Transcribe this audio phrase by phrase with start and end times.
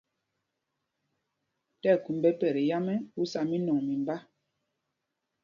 [1.79, 2.87] Tí ɛkum ɓɛ pɛt yǎm,
[3.21, 4.15] ú sá mínɔŋ mimbá.